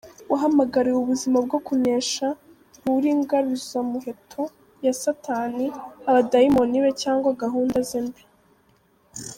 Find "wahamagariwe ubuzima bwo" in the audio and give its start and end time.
0.31-1.59